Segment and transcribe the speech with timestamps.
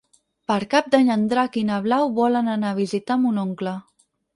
[0.51, 3.81] Per Cap d'Any en Drac i na Blau volen anar a visitar mon oncle.